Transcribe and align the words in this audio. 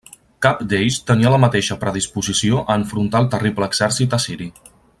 Cap 0.43 0.61
d'ells 0.69 0.95
tenia 1.09 1.33
la 1.33 1.39
mateixa 1.43 1.77
predisposició 1.83 2.63
a 2.63 2.79
enfrontar 2.83 3.21
al 3.21 3.29
terrible 3.35 3.69
exèrcit 3.73 4.17
assiri. 4.19 4.49